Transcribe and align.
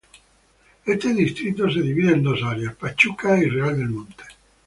Este 0.83 1.13
distrito 1.13 1.69
se 1.69 1.79
divide 1.79 2.13
en 2.13 2.23
dos 2.23 2.41
áreas: 2.41 2.73
Pachuca 2.73 3.37
y 3.37 3.45
Real 3.45 3.77
del 3.77 3.89
Monte. 3.89 4.23